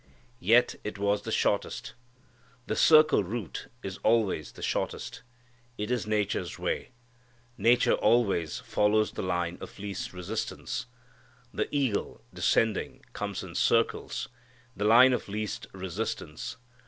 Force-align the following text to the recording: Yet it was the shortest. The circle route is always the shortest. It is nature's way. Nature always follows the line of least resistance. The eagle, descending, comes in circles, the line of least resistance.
Yet 0.39 0.73
it 0.83 0.97
was 0.97 1.21
the 1.21 1.31
shortest. 1.31 1.93
The 2.65 2.75
circle 2.75 3.23
route 3.23 3.67
is 3.83 3.99
always 3.99 4.53
the 4.53 4.63
shortest. 4.63 5.21
It 5.77 5.91
is 5.91 6.07
nature's 6.07 6.57
way. 6.57 6.89
Nature 7.55 7.93
always 7.93 8.57
follows 8.61 9.11
the 9.11 9.21
line 9.21 9.59
of 9.61 9.77
least 9.77 10.11
resistance. 10.11 10.87
The 11.53 11.67
eagle, 11.71 12.23
descending, 12.33 13.05
comes 13.13 13.43
in 13.43 13.53
circles, 13.53 14.27
the 14.75 14.85
line 14.85 15.13
of 15.13 15.29
least 15.29 15.67
resistance. 15.71 16.57